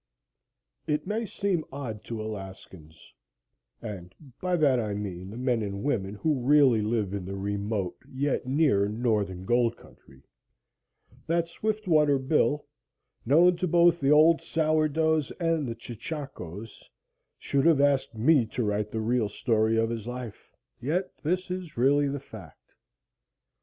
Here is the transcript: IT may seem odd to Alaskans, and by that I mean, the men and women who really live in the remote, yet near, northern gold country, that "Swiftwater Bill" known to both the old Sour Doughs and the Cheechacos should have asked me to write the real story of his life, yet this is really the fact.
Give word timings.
IT 0.87 1.05
may 1.05 1.27
seem 1.27 1.63
odd 1.71 2.03
to 2.03 2.23
Alaskans, 2.23 3.13
and 3.83 4.15
by 4.41 4.55
that 4.55 4.79
I 4.79 4.95
mean, 4.95 5.29
the 5.29 5.37
men 5.37 5.61
and 5.61 5.83
women 5.83 6.15
who 6.15 6.41
really 6.41 6.81
live 6.81 7.13
in 7.13 7.23
the 7.23 7.35
remote, 7.35 7.95
yet 8.11 8.47
near, 8.47 8.87
northern 8.89 9.45
gold 9.45 9.77
country, 9.77 10.23
that 11.27 11.47
"Swiftwater 11.47 12.17
Bill" 12.17 12.65
known 13.27 13.57
to 13.57 13.67
both 13.67 13.99
the 13.99 14.09
old 14.09 14.41
Sour 14.41 14.87
Doughs 14.87 15.29
and 15.39 15.67
the 15.67 15.75
Cheechacos 15.75 16.89
should 17.37 17.67
have 17.67 17.79
asked 17.79 18.15
me 18.15 18.47
to 18.47 18.63
write 18.63 18.89
the 18.89 19.01
real 19.01 19.29
story 19.29 19.77
of 19.77 19.91
his 19.91 20.07
life, 20.07 20.51
yet 20.81 21.11
this 21.21 21.51
is 21.51 21.77
really 21.77 22.07
the 22.07 22.19
fact. 22.19 22.71